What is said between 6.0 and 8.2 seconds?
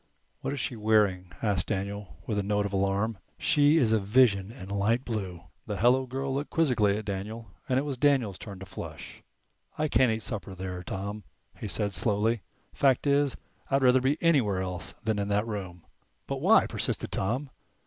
girl looked quizzically at Daniel and it was